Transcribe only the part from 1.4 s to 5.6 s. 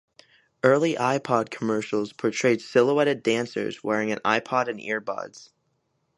commercials portrayed silhouetted dancers wearing an iPod and earbuds.